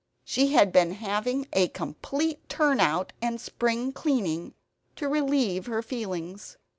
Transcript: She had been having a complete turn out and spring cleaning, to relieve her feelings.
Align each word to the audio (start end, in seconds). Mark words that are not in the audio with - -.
She 0.23 0.53
had 0.53 0.71
been 0.71 0.93
having 0.93 1.47
a 1.53 1.67
complete 1.67 2.49
turn 2.49 2.79
out 2.79 3.13
and 3.21 3.39
spring 3.39 3.91
cleaning, 3.91 4.55
to 4.95 5.07
relieve 5.07 5.67
her 5.67 5.83
feelings. 5.83 6.57